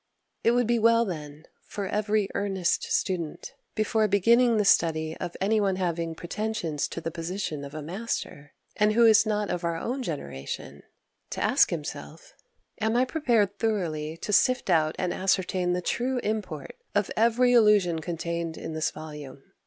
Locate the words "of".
5.17-5.37, 7.63-7.75, 9.51-9.63, 16.95-17.11